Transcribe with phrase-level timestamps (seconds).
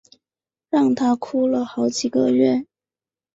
[0.71, 2.65] 让她哭了好几个月